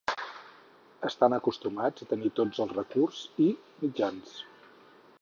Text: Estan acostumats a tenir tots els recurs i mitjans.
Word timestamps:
Estan 1.09 1.35
acostumats 1.37 2.05
a 2.05 2.09
tenir 2.13 2.33
tots 2.41 2.65
els 2.65 2.75
recurs 2.81 3.23
i 3.49 3.51
mitjans. 3.85 4.37